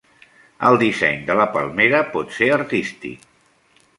[0.69, 3.31] El disseny de la palmera pot ser artístic.